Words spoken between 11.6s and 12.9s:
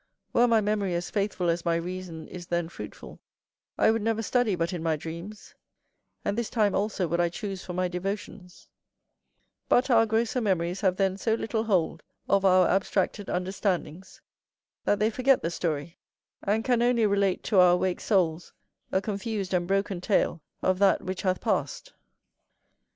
hold of our